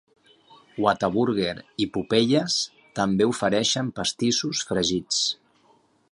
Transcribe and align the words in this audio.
Whataburger 0.83 1.51
i 1.85 1.87
Popeyes 1.97 2.55
també 3.01 3.27
ofereixen 3.33 3.91
pastissos 3.99 4.63
fregits. 4.71 5.21